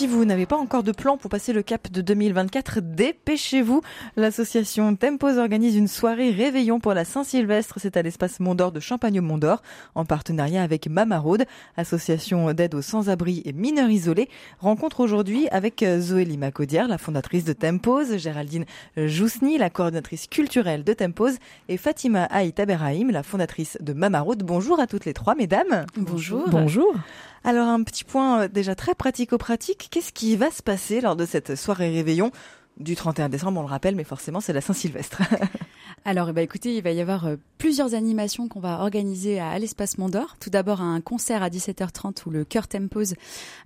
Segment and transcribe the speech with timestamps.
[0.00, 3.82] Si vous n'avez pas encore de plan pour passer le cap de 2024, dépêchez-vous.
[4.16, 7.74] L'association Tempos organise une soirée réveillon pour la Saint-Sylvestre.
[7.78, 9.60] C'est à l'espace Mont-d'Or de Champagne-Mont-d'Or,
[9.94, 11.44] en partenariat avec Mamaraude,
[11.76, 14.30] association d'aide aux sans-abri et mineurs isolés.
[14.58, 18.64] Rencontre aujourd'hui avec Zoé Lima Caudière, la fondatrice de Tempos, Géraldine
[18.96, 21.36] Jousny, la coordinatrice culturelle de Tempos,
[21.68, 24.44] et Fatima Haït Aberahim, la fondatrice de Mamaraude.
[24.44, 25.84] Bonjour à toutes les trois, mesdames.
[25.94, 26.48] Bonjour.
[26.48, 26.94] Bonjour.
[27.44, 31.24] Alors un petit point euh, déjà très pratico-pratique, qu'est-ce qui va se passer lors de
[31.24, 32.30] cette soirée réveillon
[32.76, 35.22] du 31 décembre, on le rappelle, mais forcément c'est la Saint-Sylvestre.
[36.04, 39.98] Alors, bah, écoutez, il va y avoir euh, plusieurs animations qu'on va organiser à, l'espace
[39.98, 40.36] Mondor.
[40.40, 43.16] Tout d'abord, un concert à 17h30 où le Cœur Tempose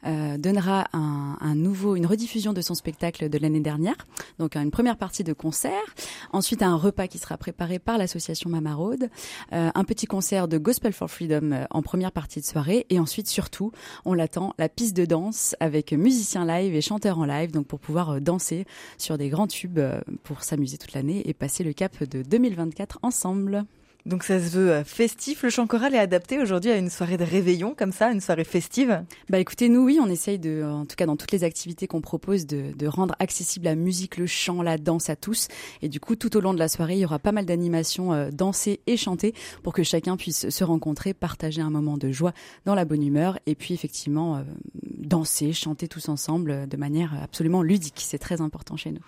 [0.05, 3.95] euh, donnera un, un, nouveau, une rediffusion de son spectacle de l'année dernière.
[4.41, 5.95] Donc, une première partie de concert.
[6.33, 9.11] Ensuite, un repas qui sera préparé par l'association Mama Road.
[9.53, 12.87] Euh, un petit concert de Gospel for Freedom euh, en première partie de soirée.
[12.91, 13.71] Et ensuite, surtout,
[14.05, 17.53] on l'attend, la piste de danse avec musiciens live et chanteurs en live.
[17.53, 18.67] Donc, pour pouvoir danser
[18.99, 19.79] sur des grands tubes
[20.25, 23.65] pour s'amuser toute l'année et passer le cap de 2024 ensemble.
[24.07, 25.43] Donc ça se veut euh, festif.
[25.43, 28.45] Le chant choral est adapté aujourd'hui à une soirée de réveillon comme ça, une soirée
[28.45, 29.03] festive.
[29.31, 32.03] Bah écoutez, nous oui, on essaye de, en tout cas dans toutes les activités qu'on
[32.03, 35.49] propose, de, de, rendre accessible la musique, le chant, la danse à tous.
[35.81, 38.13] Et du coup, tout au long de la soirée, il y aura pas mal d'animations
[38.13, 42.35] euh, dansées et chantées pour que chacun puisse se rencontrer, partager un moment de joie
[42.67, 44.43] dans la bonne humeur et puis effectivement euh,
[44.83, 48.03] danser, chanter tous ensemble de manière absolument ludique.
[48.05, 49.05] C'est très important chez nous.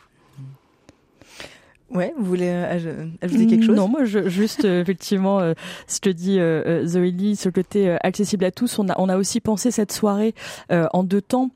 [1.91, 3.77] Ouais, vous voulez euh, ajouter quelque chose?
[3.77, 5.55] Non, moi, juste euh, effectivement, euh,
[6.01, 8.79] te dis, euh, Zoélie, ce côté accessible à tous.
[8.79, 10.34] On a, on a aussi pensé cette soirée
[10.70, 11.51] en deux temps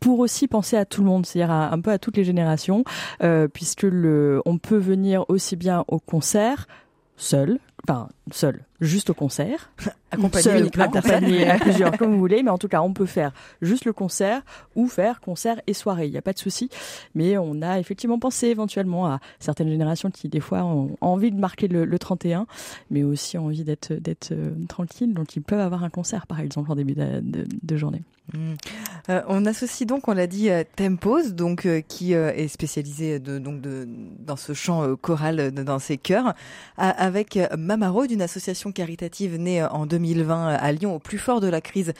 [0.00, 2.84] pour aussi penser à tout le monde, c'est-à-dire un peu à toutes les générations,
[3.52, 3.86] puisque
[4.44, 6.66] on peut venir aussi bien au concert
[7.16, 9.70] seul, enfin seul, juste au concert,
[10.10, 13.92] accompagné à plusieurs comme vous voulez, mais en tout cas on peut faire juste le
[13.92, 14.42] concert
[14.76, 16.70] ou faire concert et soirée, il n'y a pas de souci.
[17.14, 21.38] Mais on a effectivement pensé éventuellement à certaines générations qui des fois ont envie de
[21.38, 22.46] marquer le, le 31,
[22.90, 26.70] mais aussi envie d'être d'être euh, tranquille, donc ils peuvent avoir un concert par exemple
[26.70, 28.02] en début de, de, de journée.
[28.32, 28.54] Mmh.
[29.10, 33.38] Euh, on associe donc, on l'a dit, euh, Tempos, donc euh, qui est spécialisé de,
[33.38, 33.86] donc de,
[34.18, 36.34] dans ce chant choral dans ses chœurs,
[36.76, 41.60] avec Mamaro, d'une association caritative née en 2020 à Lyon, au plus fort de la
[41.60, 41.92] crise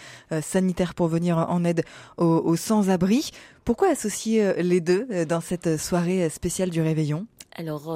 [0.42, 1.84] sanitaire pour venir en aide
[2.16, 3.30] aux, sans-abri.
[3.64, 7.26] Pourquoi associer les deux dans cette soirée spéciale du réveillon?
[7.56, 7.88] Alors,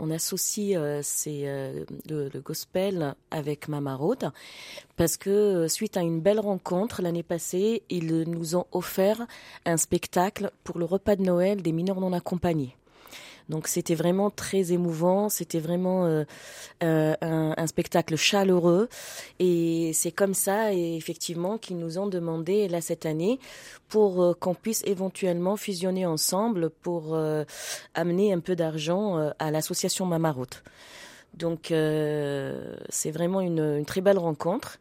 [0.00, 4.30] on associe euh, euh, le, gospel avec Mama Road
[4.96, 9.26] parce que euh, suite à une belle rencontre l'année passée, ils nous ont offert
[9.66, 12.76] un spectacle pour le repas de Noël des mineurs non accompagnés.
[13.48, 16.24] Donc c'était vraiment très émouvant, c'était vraiment euh,
[16.82, 18.88] euh, un, spectacle chaleureux
[19.38, 23.38] et c'est comme ça et effectivement qu'ils nous ont demandé là cette année
[23.88, 27.18] pour euh, qu'on puisse éventuellement fusionner ensemble pour
[27.94, 30.62] amener un peu d'argent à l'association Mamaroute.
[31.34, 34.78] Donc c'est vraiment une très belle rencontre.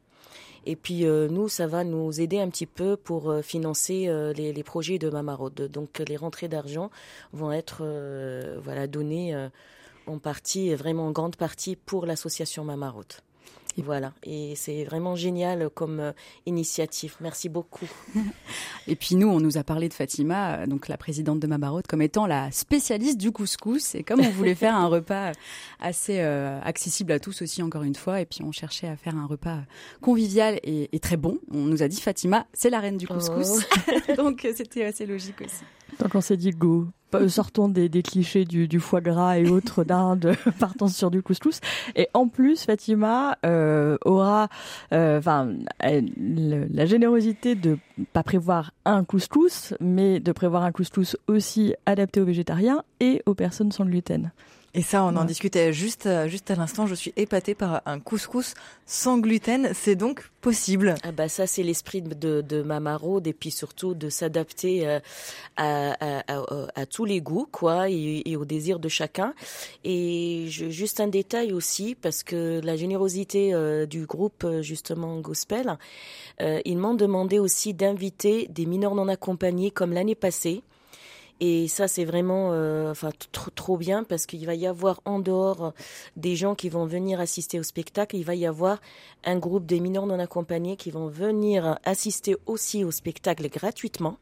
[0.66, 4.34] Et puis euh, nous, ça va nous aider un petit peu pour euh, financer euh,
[4.34, 5.70] les, projets de Mamarode.
[5.72, 6.92] Donc les rentrées d'argent
[7.34, 7.84] vont être
[8.64, 9.36] voilà données
[10.06, 13.14] en partie, vraiment en grande partie pour l'association Mamarode.
[13.80, 16.12] Et voilà, et c'est vraiment génial comme euh,
[16.46, 17.16] initiative.
[17.22, 17.88] Merci beaucoup.
[18.88, 22.02] et puis nous, on nous a parlé de Fatima, donc la présidente de Mabarot, comme
[22.02, 23.96] étant la spécialiste du couscous.
[23.96, 25.32] Et comme on voulait faire un repas
[25.80, 29.16] assez euh, accessible à tous aussi, encore une fois, et puis on cherchait à faire
[29.16, 29.60] un repas
[30.02, 33.66] convivial et, et très bon, on nous a dit Fatima, c'est la reine du couscous.
[34.10, 34.14] Oh.
[34.18, 35.64] donc c'était assez logique aussi.
[36.00, 36.88] Donc on s'est dit go,
[37.28, 41.60] sortons des, des clichés du, foie gras et autres d'Inde, partons sur du couscous.
[41.96, 44.50] Et en plus, Fatima euh, aura,
[44.92, 45.54] enfin,
[45.84, 47.78] euh, la générosité de
[48.14, 53.34] pas prévoir un couscous, mais de prévoir un couscous aussi adapté aux végétariens et aux
[53.34, 54.32] personnes sans gluten.
[54.74, 56.86] Et ça, on en discutait juste, euh, juste à l'instant.
[56.86, 58.54] Je suis épatée par un couscous
[58.86, 59.72] sans gluten.
[59.74, 60.96] C'est donc possible.
[61.04, 62.64] Ah bah ça, c'est l'esprit de, de
[63.26, 65.00] et puis surtout de s'adapter euh,
[65.58, 66.44] à, à, à,
[66.76, 69.34] à, tous les goûts, quoi, et, et au désir de chacun.
[69.84, 75.78] Et je, juste un détail aussi, parce que la générosité euh, du groupe justement Gospel,
[76.42, 80.64] euh, ils m'ont demandé aussi d'inviter des mineurs non accompagnés comme l'année passée.
[81.42, 82.94] Et ça, c'est vraiment, euh,
[83.32, 85.74] trop, trop bien parce qu'il va y avoir en dehors
[86.18, 88.82] des gens qui vont venir assister au spectacle, il va y avoir
[89.24, 94.18] un groupe de mineurs non accompagnés qui vont venir assister aussi au spectacle gratuitement.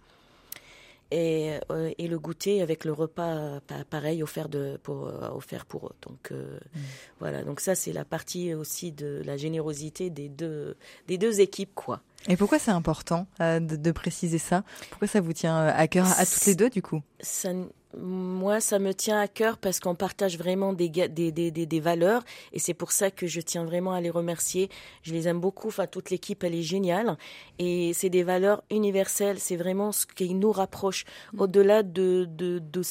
[1.11, 3.59] Et, euh, et le goûter avec le repas
[3.89, 5.95] pareil offert de pour offert pour eux.
[6.01, 6.79] Donc mm.
[7.19, 10.75] voilà, donc ça c'est la partie aussi de la générosité des deux
[11.07, 12.01] des deux équipes quoi.
[12.27, 14.63] Et pourquoi c'est important de, de, préciser ça?
[14.89, 17.01] Pourquoi ça vous tient à cœur à toutes les deux du coup?
[17.21, 17.51] Ça,
[17.99, 22.23] moi, ça me tient à cœur parce qu'on partage vraiment des, des, des, des, valeurs
[22.53, 24.69] et c'est pour ça que je tiens vraiment à les remercier.
[25.03, 25.67] Je les aime beaucoup.
[25.67, 27.17] Enfin, toute l'équipe, elle est géniale
[27.59, 29.39] et c'est des valeurs universelles.
[29.39, 31.41] C'est vraiment ce qui nous rapproche mm.
[31.41, 32.83] au-delà de de, de,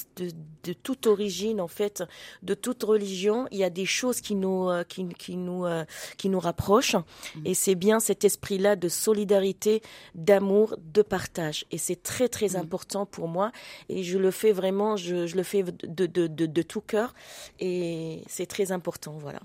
[0.64, 2.02] de, toute origine, en fait,
[2.42, 3.46] de toute religion.
[3.50, 5.84] Il y a des choses qui nous, euh, qui, qui nous, euh,
[6.16, 7.46] qui nous rapprochent mm.
[7.46, 9.82] et c'est bien cet esprit-là de solidarité,
[10.14, 12.56] d'amour, de partage et c'est très, très mm.
[12.56, 13.52] important pour moi
[13.88, 17.14] et je le fais vraiment je, le fais de, de, tout cœur
[17.60, 19.40] et c'est très important, voilà.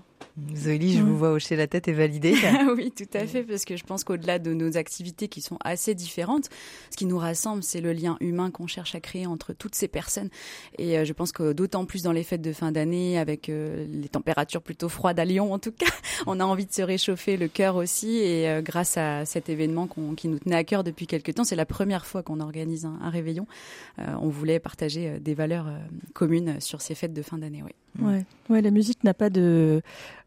[0.56, 2.34] Zoélie, je vous vois hocher la tête et valider.
[2.76, 5.94] oui, tout à fait, parce que je pense qu'au-delà de nos activités qui sont assez
[5.94, 6.48] différentes,
[6.90, 9.88] ce qui nous rassemble, c'est le lien humain qu'on cherche à créer entre toutes ces
[9.88, 10.30] personnes.
[10.78, 13.86] Et euh, je pense que d'autant plus dans les fêtes de fin d'année, avec euh,
[13.90, 15.86] les températures plutôt froides à Lyon en tout cas,
[16.26, 18.18] on a envie de se réchauffer le cœur aussi.
[18.18, 21.56] Et euh, grâce à cet événement qui nous tenait à cœur depuis quelques temps, c'est
[21.56, 23.46] la première fois qu'on organise un, réveillon.
[23.98, 25.66] on voulait partager des valeurs
[26.14, 27.62] communes sur ces fêtes de fin d'année.
[27.62, 27.72] Oui.
[28.00, 28.24] Ouais.
[28.48, 29.82] ouais, la musique n'a pas de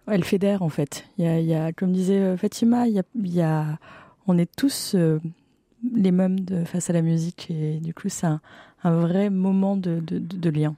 [0.08, 1.06] elle fédère en fait.
[1.18, 3.42] Il y a, il y a comme disait euh, Fatima, il y a, il y
[3.42, 3.80] a
[4.28, 5.20] on est tous euh,
[5.94, 8.42] les mêmes de, face à la musique et du coup c'est un,
[8.84, 10.76] un, vrai moment de, de, de lien.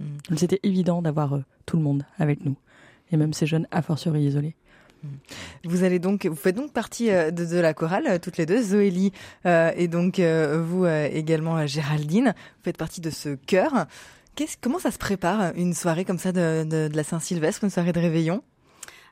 [0.00, 0.36] Mm.
[0.36, 2.56] C'était évident d'avoir euh, tout le monde avec nous
[3.12, 4.54] et même ces jeunes a fortiori isolés.
[5.02, 5.08] Mm.
[5.64, 9.12] Vous allez donc, vous faites donc partie de, de la chorale toutes les deux, Zoélie
[9.46, 12.34] euh, et donc vous également Géraldine.
[12.36, 13.86] Vous faites partie de ce chœur.
[14.60, 18.42] Comment ça se prépare une soirée comme ça de, la Saint-Sylvestre, une soirée de réveillon?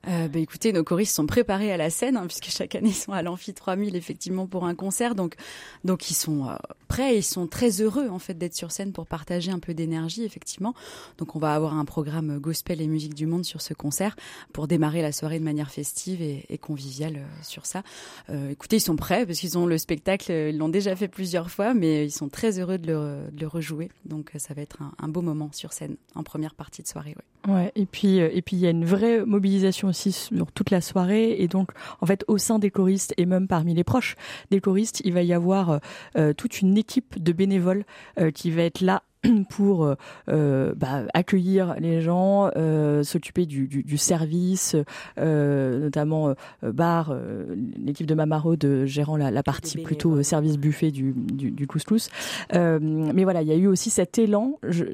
[0.08, 2.94] Euh, bah, écoutez, nos choristes sont préparés à la scène, hein, puisque chaque année ils
[2.94, 5.14] sont à l'Amphi 3000 effectivement pour un concert.
[5.14, 5.36] Donc,
[5.84, 6.54] donc ils sont euh,
[6.88, 10.24] prêts, ils sont très heureux en fait d'être sur scène pour partager un peu d'énergie
[10.24, 10.74] effectivement.
[11.18, 14.16] Donc on va avoir un programme gospel et musique du monde sur ce concert
[14.52, 17.82] pour démarrer la soirée de manière festive et, et conviviale euh, sur ça.
[18.28, 21.50] Euh, écoutez, ils sont prêts parce qu'ils ont le spectacle, ils l'ont déjà fait plusieurs
[21.50, 22.92] fois, mais ils sont très heureux de
[23.38, 23.90] le, rejouer.
[24.04, 27.14] Donc ça va être un, beau moment sur scène en première partie de soirée.
[27.46, 31.36] Ouais et puis et puis il y a une vraie mobilisation sur toute la soirée.
[31.38, 34.16] Et donc en fait au sein des choristes et même parmi les proches
[34.50, 35.80] des choristes, il va y avoir
[36.16, 37.84] euh, toute une équipe de bénévoles
[38.18, 39.02] euh, qui va être là
[39.50, 39.94] pour euh,
[40.28, 44.76] euh, bah, accueillir les gens, euh, s'occuper du, du, du, service,
[45.18, 47.14] euh, notamment bar,
[47.76, 52.08] l'équipe de Mamarode gérant la, la partie plutôt service buffet du, du, couscous.
[52.52, 54.58] mais voilà, il y a eu aussi cet élan.
[54.62, 54.84] Je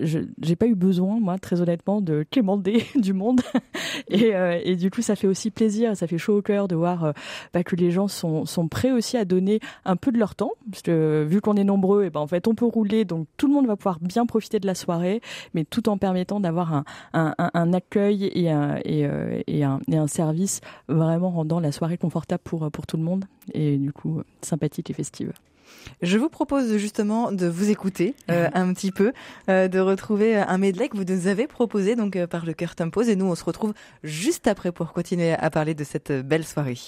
[0.41, 3.41] j'ai pas eu besoin, moi, très honnêtement, de quémander du monde.
[4.09, 4.33] et,
[4.65, 7.13] et, du coup, ça fait aussi plaisir, ça fait chaud au cœur de voir
[7.55, 10.53] bah, que les gens sont, sont prêts aussi à donner un peu de leur temps,
[10.71, 13.47] parce que vu qu'on est nombreux, et ben en fait, on peut rouler, donc tout
[13.47, 15.21] le monde va pouvoir bien profiter de la soirée,
[15.55, 19.81] mais tout en permettant d'avoir un, un, un, accueil et un, et, euh, et, un,
[19.91, 23.25] et un service vraiment rendant la soirée confortable pour, pour tout le monde
[23.55, 25.33] et du coup sympathique et festive.
[26.03, 29.13] Je vous propose justement de vous écouter euh, un petit peu,
[29.49, 32.75] euh, de retrouver un medley que vous nous avez proposé donc euh, par le cœur
[32.75, 36.45] Tempose et nous on se retrouve juste après pour continuer à parler de cette belle
[36.45, 36.79] soirée.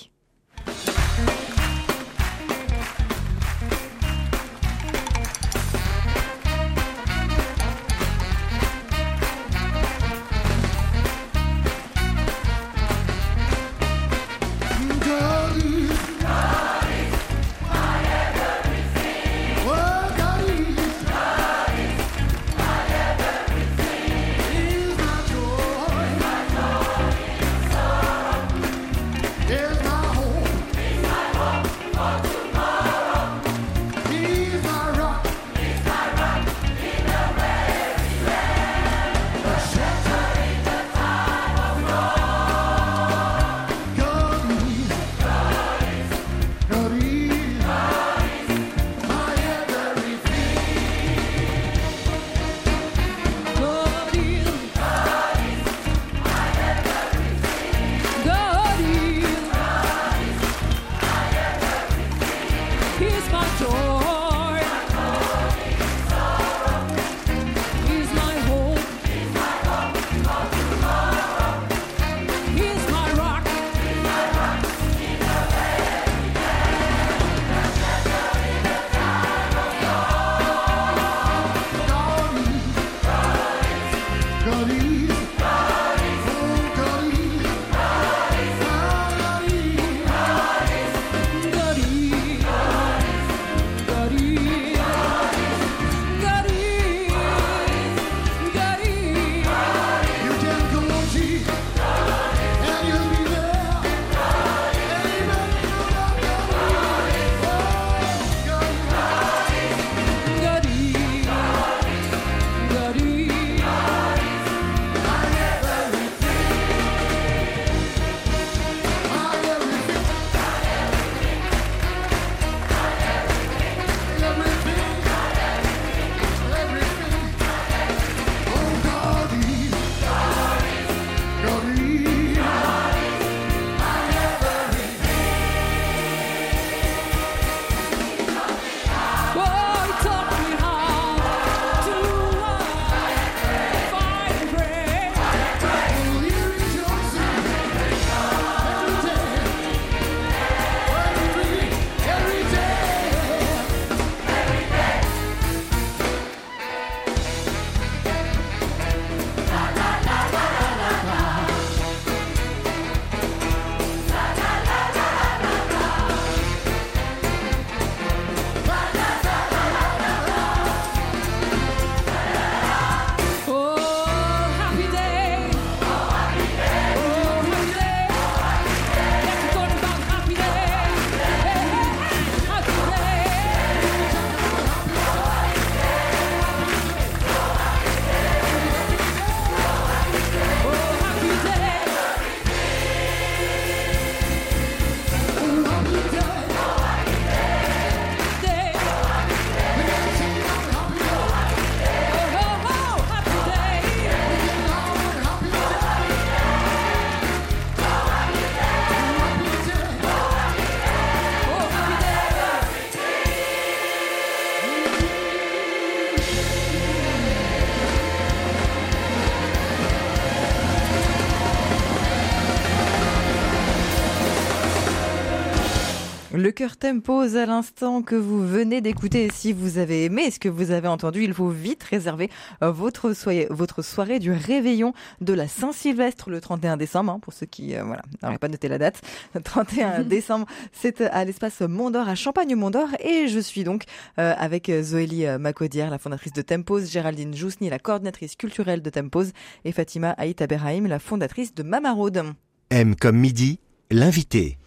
[226.50, 229.28] Le cœur tempose à l'instant que vous venez d'écouter.
[229.32, 232.28] Si vous avez aimé ce que vous avez entendu, il faut vite réserver
[232.64, 237.12] euh, votre, soirée, votre soirée du réveillon de la Saint-Sylvestre le 31 décembre.
[237.12, 239.00] Hein, pour ceux qui euh, voilà n'auraient pas noté la date,
[239.44, 242.88] 31 décembre, c'est à l'espace Mondor à Champagne-Mondor.
[242.98, 243.84] Et je suis donc
[244.18, 249.30] euh, avec Zoélie Macaudière, la fondatrice de Tempose, Géraldine Jousny, la coordinatrice culturelle de Tempose,
[249.64, 252.24] et Fatima Aït Aberraïm, la fondatrice de Mamarode.
[252.70, 253.60] M comme midi,
[253.92, 254.58] l'invité.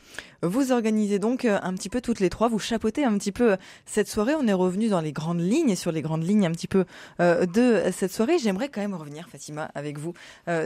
[0.43, 3.53] Vous organisez donc euh, un petit peu toutes les trois, vous chapeautez un petit peu
[3.53, 4.35] euh, cette soirée.
[4.35, 6.83] On est revenu dans les grandes lignes sur les grandes lignes un petit peu
[7.21, 8.37] euh, de cette soirée.
[8.39, 10.13] J'aimerais quand même revenir, Fatima, avec vous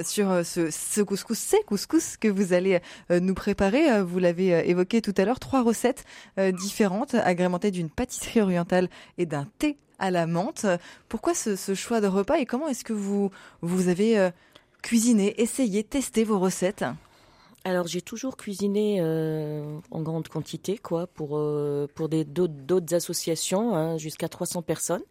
[0.03, 2.79] sur ce, ce couscous, ces couscous que vous allez
[3.09, 4.01] nous préparer.
[4.01, 6.05] Vous l'avez évoqué tout à l'heure, trois recettes
[6.37, 10.65] différentes, agrémentées d'une pâtisserie orientale et d'un thé à la menthe.
[11.09, 13.29] Pourquoi ce, ce choix de repas et comment est-ce que vous,
[13.61, 14.29] vous avez
[14.81, 16.85] cuisiné, essayé, testé vos recettes?
[17.67, 23.75] Alors j'ai toujours cuisiné euh, en grande quantité, quoi, pour euh, pour des d'autres associations,
[23.75, 25.03] hein, jusqu'à 300 personnes.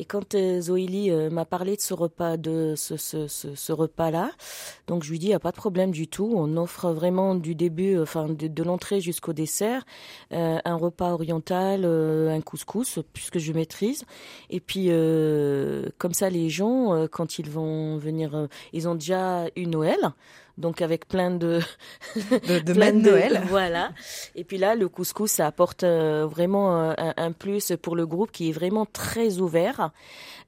[0.00, 3.72] Et quand euh, Zoélie euh, m'a parlé de ce repas, de ce, ce, ce, ce
[3.72, 4.30] repas-là,
[4.86, 6.32] donc je lui dis, il n'y a pas de problème du tout.
[6.36, 9.84] On offre vraiment du début, enfin de, l'entrée jusqu'au dessert,
[10.30, 14.04] un repas oriental, un couscous, puisque je maîtrise.
[14.50, 14.88] Et puis,
[15.98, 20.12] comme ça, les gens, quand ils vont venir, ils ont déjà eu Noël
[20.58, 21.60] donc avec plein de
[22.16, 23.42] de, de plein de Noël.
[23.48, 23.92] Voilà.
[24.34, 28.50] Et puis là, le couscous, ça apporte vraiment un, un, plus pour le groupe qui
[28.50, 29.90] est vraiment très ouvert.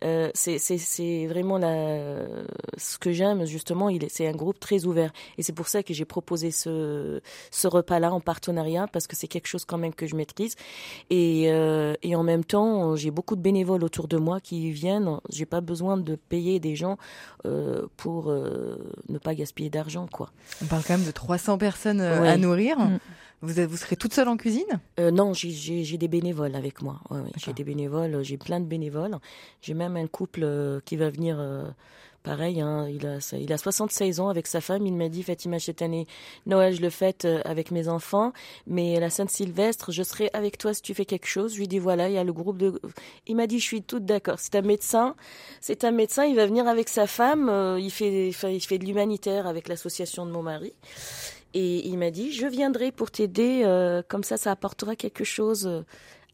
[0.02, 2.24] Euh, c'est vraiment la,
[2.76, 3.88] ce que j'aime justement.
[3.88, 7.68] Il c'est un groupe très ouvert et c'est pour ça que j'ai proposé ce, ce
[7.68, 10.56] repas-là en partenariat parce que c'est quelque chose quand même que je maîtrise
[11.10, 15.18] et, euh, et en même temps j'ai beaucoup de bénévoles autour de moi qui viennent.
[15.28, 16.96] J'ai pas besoin de payer des gens
[17.46, 18.76] euh, pour euh,
[19.08, 20.30] ne pas gaspiller d'argent quoi.
[20.62, 22.78] On parle quand même de 300 personnes euh, à nourrir.
[22.78, 22.98] Mm.
[23.42, 24.80] Vous, vous serez toute seule en cuisine?
[24.98, 27.00] Euh, Non, j'ai des bénévoles avec moi.
[27.10, 27.30] Ouais, ouais.
[27.36, 29.16] J'ai des bénévoles, j'ai plein de bénévoles.
[29.62, 31.64] J'ai même un couple euh, qui va venir, euh,
[32.22, 34.86] pareil, hein, il, a, il a 76 ans avec sa femme.
[34.86, 36.06] Il m'a dit, Fatima, cette année,
[36.46, 38.32] Noël, je le fête euh, avec mes enfants,
[38.66, 41.54] mais la Sainte-Sylvestre, je serai avec toi si tu fais quelque chose.
[41.54, 42.80] Je lui dis, voilà, il y a le groupe de...
[43.26, 44.38] Il m'a dit, je suis toute d'accord.
[44.38, 45.16] C'est un médecin,
[45.60, 48.84] c'est un médecin, il va venir avec sa femme, euh, il, fait, il fait de
[48.84, 50.72] l'humanitaire avec l'association de mon mari.
[51.52, 55.84] Et il m'a dit, je viendrai pour t'aider, euh, comme ça, ça apportera quelque chose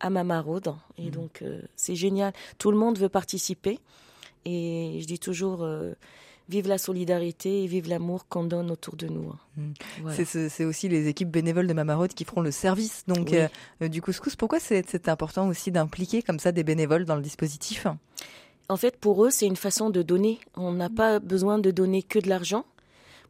[0.00, 0.74] à ma maraude.
[0.98, 1.10] Et mmh.
[1.10, 2.32] donc, euh, c'est génial.
[2.58, 3.78] Tout le monde veut participer.
[4.46, 5.92] Et je dis toujours, euh,
[6.48, 9.32] vive la solidarité et vive l'amour qu'on donne autour de nous.
[9.56, 9.72] Mmh.
[10.02, 10.24] Voilà.
[10.24, 13.38] C'est aussi les équipes bénévoles de Mamarode qui feront le service donc oui.
[13.82, 14.36] euh, du couscous.
[14.36, 17.86] Pourquoi c'est important aussi d'impliquer comme ça des bénévoles dans le dispositif?
[18.68, 20.38] En fait, pour eux, c'est une façon de donner.
[20.54, 22.64] On n'a pas besoin de donner que de l'argent.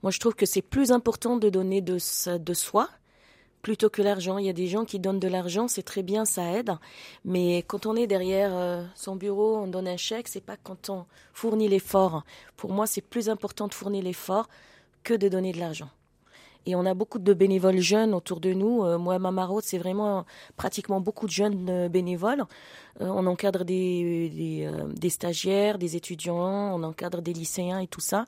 [0.02, 1.98] Moi, je trouve que c'est plus important de donner de,
[2.38, 2.88] de soi
[3.66, 4.38] plutôt que l'argent.
[4.38, 6.70] Il y a des gens qui donnent de l'argent, c'est très bien, ça aide.
[7.24, 10.88] Mais quand on est derrière euh, son bureau, on donne un chèque, c'est pas quand
[10.88, 12.22] on fournit l'effort.
[12.56, 14.48] Pour moi, c'est plus important de fournir l'effort
[15.02, 15.90] que de donner de l'argent.
[16.66, 18.84] Et on a beaucoup de bénévoles jeunes autour de nous.
[18.84, 22.44] Euh, moi, ma maraude, c'est vraiment pratiquement beaucoup de jeunes euh, bénévoles.
[23.00, 28.00] Euh, on encadre des, euh, des, stagiaires, des étudiants, on encadre des lycéens et tout
[28.00, 28.26] ça.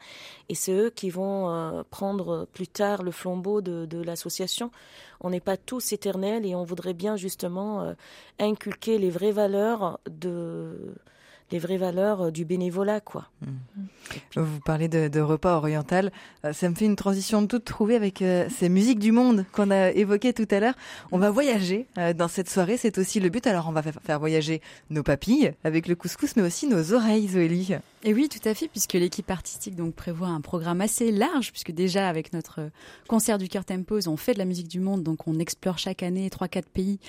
[0.49, 4.71] Et c'est eux qui vont prendre plus tard le flambeau de, l'association.
[5.21, 7.95] On n'est pas tous éternels et on voudrait bien justement
[8.39, 10.95] inculquer les vraies valeurs de
[11.51, 13.29] les vraies valeurs euh, du bénévolat, quoi.
[14.09, 14.21] Puis...
[14.37, 16.13] Vous parlez de, de, repas oriental,
[16.45, 19.71] euh, ça me fait une transition toute trouvée avec euh, ces musiques du monde qu'on
[19.71, 20.75] a évoquées tout à l'heure.
[21.13, 23.47] On va voyager euh, dans cette soirée, c'est aussi le but.
[23.47, 27.77] Alors on va faire voyager nos papilles avec le couscous, mais aussi nos oreilles, Zoélie.
[28.05, 31.73] Et oui, tout à fait, puisque l'équipe artistique donc prévoit un programme assez large, puisque
[31.73, 32.71] déjà avec notre
[33.09, 36.05] concert du cœur Tempos, on fait de la musique du monde, donc on explore chaque
[36.05, 37.01] année trois quatre pays.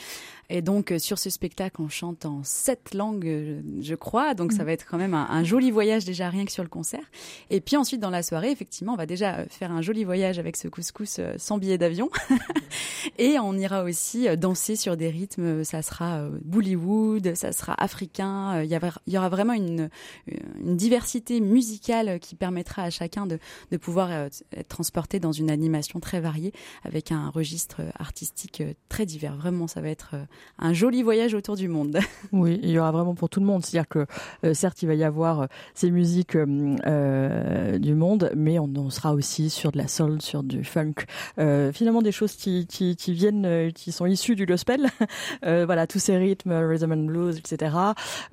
[0.50, 4.34] Et donc sur ce spectacle, on chante en sept langues, je crois.
[4.34, 6.70] Donc ça va être quand même un, un, joli voyage déjà rien que sur le
[6.70, 7.04] concert.
[7.52, 10.58] Et puis ensuite dans la soirée, effectivement, on va déjà faire un joli voyage avec
[10.58, 12.10] ce couscous sans billet d'avion.
[13.20, 15.64] et on ira aussi danser sur des rythmes.
[15.64, 18.64] Ça sera Bollywood, ça sera africain.
[18.64, 19.90] Il y, avait, il y aura vraiment une,
[20.26, 23.38] une diversité musicale qui permettra à chacun de,
[23.72, 29.36] de pouvoir être transporté dans une animation très variée avec un registre artistique très divers.
[29.36, 30.16] Vraiment, ça va être
[30.58, 32.00] un joli voyage autour du monde.
[32.32, 33.66] Oui, il y aura vraiment pour tout le monde.
[33.66, 34.06] C'est-à-dire que
[34.46, 39.14] euh, certes, il va y avoir euh, ces musiques euh, du monde, mais on, sera
[39.14, 40.94] aussi sur de la soul, sur du funk,
[41.74, 44.88] finalement des choses qui, qui, qui, viennent, qui sont issues du gospel.
[45.44, 47.76] voilà, tous ces rythmes, rhythm and blues, etc.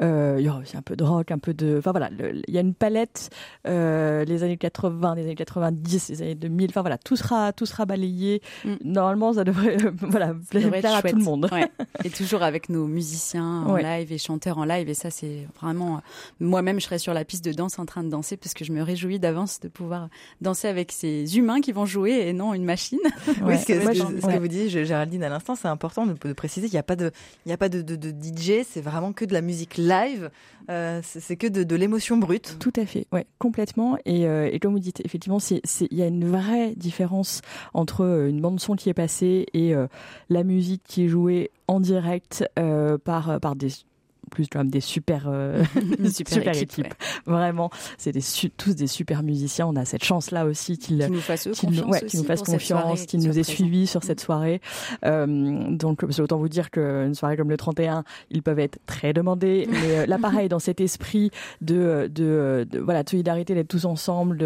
[0.00, 2.10] il y aura aussi un peu de rock, un peu de, enfin voilà,
[2.46, 3.30] il y a une palette,
[3.64, 7.86] les années 80, les années 90, les années 2000, enfin voilà, tout sera, tout sera
[7.86, 8.42] balayé.
[8.64, 8.74] Mm.
[8.84, 11.48] Normalement, ça devrait, voilà, plaire, à tout le monde.
[11.52, 11.68] Ouais.
[12.04, 14.88] Et toujours avec nos musiciens en live et chanteurs en live.
[14.88, 16.00] Et ça, c'est vraiment.
[16.40, 18.72] Moi-même, je serais sur la piste de danse en train de danser parce que je
[18.72, 20.08] me réjouis d'avance de pouvoir
[20.40, 22.98] danser avec ces humains qui vont jouer et non une machine.
[23.42, 26.74] Oui, ce que, ce que vous dites, Géraldine, à l'instant, c'est important de, préciser qu'il
[26.74, 27.10] n'y a pas de,
[27.44, 28.64] il y a pas de, de, de DJ.
[28.68, 30.30] C'est vraiment que de la musique live.
[30.68, 32.16] Euh, c'est que de, de l'émotion
[32.58, 33.96] Tout à fait, ouais, complètement.
[34.04, 37.40] Et, euh, et comme vous dites, effectivement, il y a une vraie différence
[37.74, 39.74] entre euh, une bande son qui est passée et
[40.28, 42.48] la musique qui est jouée en direct
[43.04, 43.70] par par des
[44.30, 45.62] plus comme des super, euh,
[46.12, 46.94] super, équipes.
[47.26, 48.22] Vraiment, c'est des
[48.56, 49.66] tous des super musiciens.
[49.66, 53.38] On a cette chance là aussi qu'ils nous fassent confiance, nous fasse confiance, qu'ils nous
[53.38, 54.24] aient suivis sur cette mm.
[54.24, 54.60] soirée.
[55.04, 55.26] Euh,
[55.70, 59.68] donc, autant vous dire qu'une soirée comme le 31, ils peuvent être très demandés.
[59.70, 63.84] Mais euh, là, pareil, dans cet esprit de, de, de voilà, de solidarité, d'être tous
[63.84, 64.38] ensemble,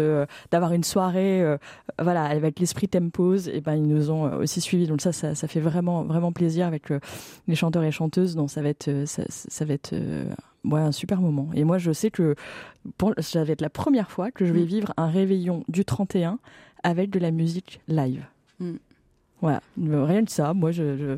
[0.51, 1.57] d'avoir une soirée, euh,
[1.99, 4.87] voilà, avec l'esprit Tempose, et ben ils nous ont aussi suivis.
[4.87, 6.89] Donc ça, ça, ça fait vraiment vraiment plaisir avec
[7.47, 8.35] les chanteurs et chanteuses.
[8.35, 10.29] Donc ça va être ça, ça va être euh,
[10.71, 11.49] un super moment.
[11.53, 12.35] Et moi, je sais que
[12.97, 14.65] pour, ça va être la première fois que je vais mm.
[14.65, 16.39] vivre un réveillon du 31
[16.83, 18.23] avec de la musique live.
[18.59, 18.75] Mm.
[19.41, 20.53] Voilà, rien de ça.
[20.53, 21.17] Moi, je,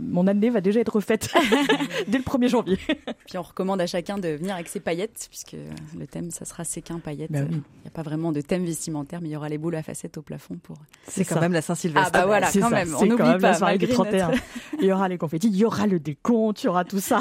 [0.00, 1.28] mon année va déjà être faite
[2.08, 2.78] dès le 1er janvier.
[3.26, 5.56] Puis on recommande à chacun de venir avec ses paillettes, puisque
[5.98, 7.32] le thème, ça sera séquin paillettes.
[7.32, 9.74] Bah il n'y a pas vraiment de thème vestimentaire, mais il y aura les boules
[9.74, 10.76] à facettes au plafond pour.
[11.08, 12.10] C'est quand même la Saint-Sylvestre.
[12.14, 12.94] Ah bah voilà, quand même.
[12.94, 13.58] On n'oublie pas.
[13.58, 14.30] La 31.
[14.80, 17.20] il y aura les confettis, il y aura le décompte, il y aura tout ça.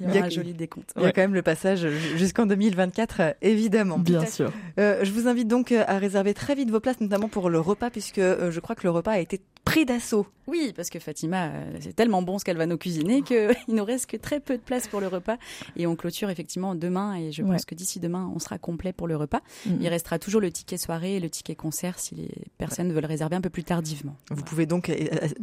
[0.00, 0.92] il y aura un joli décompte.
[0.96, 3.98] Il y a quand même le passage jusqu'en 2024, évidemment.
[3.98, 4.50] Bien sûr.
[4.78, 7.90] Euh, je vous invite donc à réserver très vite vos places, notamment pour le repas,
[7.90, 10.26] puisque euh, je crois que le repas a été pris d'assaut.
[10.46, 13.84] Oui, parce que Fatima, euh, c'est tellement bon ce qu'elle va nous cuisiner qu'il nous
[13.84, 15.36] reste que très peu de place pour le repas.
[15.76, 17.16] Et on clôture effectivement demain.
[17.16, 19.40] Et je pense que d'ici demain, on sera complet pour le repas.
[19.66, 19.76] Mm-hmm.
[19.80, 23.36] Il restera toujours le ticket soirée et le ticket concert si les personnes veulent réserver
[23.36, 24.16] un peu plus tardivement.
[24.30, 24.92] Vous pouvez donc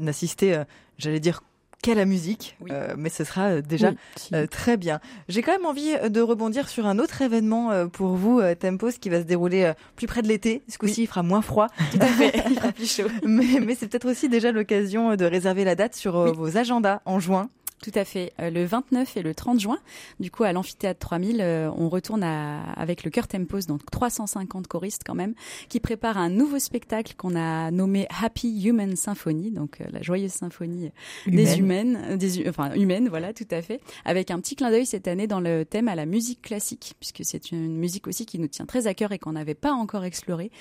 [0.07, 0.62] assister,
[0.97, 1.41] j'allais dire
[1.81, 3.91] qu'à la musique, euh, mais ce sera euh, déjà
[4.33, 4.99] euh, très bien.
[5.27, 9.19] J'ai quand même envie de rebondir sur un autre événement pour vous, Tempos, qui va
[9.19, 10.63] se dérouler plus près de l'été.
[10.67, 11.67] Ce coup-ci, il fera moins froid.
[11.91, 13.09] Tout à fait, il fera plus chaud.
[13.25, 17.19] Mais, mais c'est peut-être aussi déjà l'occasion de réserver la date sur vos agendas en
[17.19, 17.49] juin.
[17.81, 18.31] Tout à fait.
[18.39, 19.79] Euh, le 29 et le 30 juin,
[20.19, 24.67] du coup, à l'amphithéâtre 3000, euh, on retourne à, avec le Cœur Tempos, donc 350
[24.67, 25.33] choristes quand même,
[25.67, 30.31] qui préparent un nouveau spectacle qu'on a nommé Happy Human Symphony, donc euh, la joyeuse
[30.31, 30.91] symphonie
[31.25, 35.07] des humaines, des, enfin humaines, voilà, tout à fait, avec un petit clin d'œil cette
[35.07, 38.47] année dans le thème à la musique classique, puisque c'est une musique aussi qui nous
[38.47, 40.51] tient très à cœur et qu'on n'avait pas encore exploré.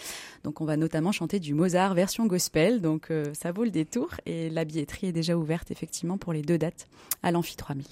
[0.42, 4.48] Donc on va notamment chanter du Mozart version gospel, donc ça vaut le détour et
[4.48, 6.88] la billetterie est déjà ouverte effectivement pour les deux dates
[7.22, 7.86] à l'Amphi 3000.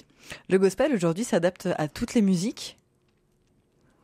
[0.48, 2.78] Le gospel aujourd'hui s'adapte à toutes les musiques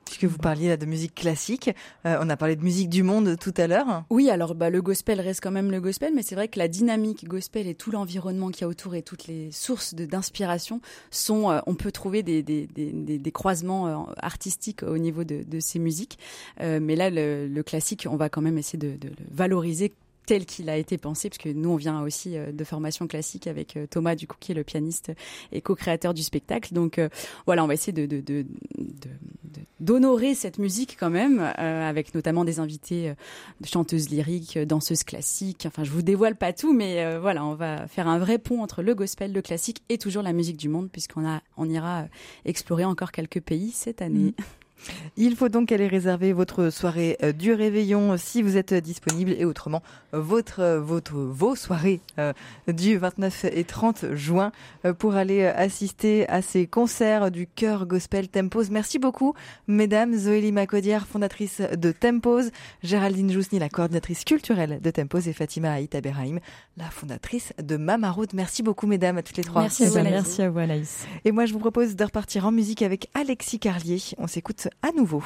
[0.05, 1.71] puisque vous parliez là de musique classique.
[2.07, 4.05] Euh, on a parlé de musique du monde tout à l'heure.
[4.11, 6.69] Oui, alors bah, le gospel reste quand même le gospel, mais c'est vrai que la
[6.69, 11.51] dynamique gospel et tout l'environnement qu'il y a autour et toutes les sources d'inspiration sont,
[11.51, 15.61] euh, on peut trouver des, des, des, des croisements euh, artistiques au niveau de, de
[15.61, 16.19] ces musiques.
[16.61, 19.93] mais là, le, le, classique, on va quand même essayer de, de le valoriser
[20.27, 23.47] tel qu'il a été pensé, parce que nous, on vient aussi euh, de formation classique
[23.47, 25.13] avec euh, Thomas, du coup, qui est le pianiste
[25.53, 26.75] et co-créateur du spectacle.
[26.75, 27.09] Donc euh,
[27.47, 28.45] voilà, on va essayer de,
[29.81, 33.13] d'honorer cette musique quand même, avec notamment des invités
[33.61, 35.65] de chanteuses lyriques, danseuses classiques.
[35.67, 38.83] Enfin, je vous dévoile pas tout, mais voilà, on va faire un vrai pont entre
[38.83, 42.07] le gospel, le classique et toujours la musique du monde, puisqu'on a, on ira
[42.45, 44.35] explorer encore quelques pays cette année.
[44.39, 44.45] Mm.
[45.17, 49.45] Il faut donc aller réserver votre soirée euh, du réveillon si vous êtes disponible et
[49.45, 52.33] autrement votre, euh, votre vos soirées euh,
[52.69, 54.53] du 29 et 30 juin
[54.99, 58.65] pour aller assister à ces concerts du chœur gospel Tempos.
[58.71, 59.35] Merci beaucoup,
[59.67, 60.15] mesdames.
[60.15, 62.51] Zoélie Macodière, fondatrice de Tempos,
[62.83, 66.41] Géraldine Jousny, la coordinatrice culturelle de Tempos et Fatima Haït Aberaïm,
[66.77, 68.33] la fondatrice de Mamaroud.
[68.35, 69.63] Merci beaucoup, mesdames, à toutes les trois.
[69.63, 71.07] Merci à vous, Merci à vous, Anaïs.
[71.25, 73.99] Et moi, je vous propose de repartir en musique avec Alexis Carlier.
[74.19, 75.23] On s'écoute à nouveau.